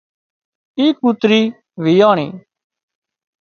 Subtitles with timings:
[0.77, 1.41] اي ڪوترِي
[1.83, 2.27] ويئاڻِي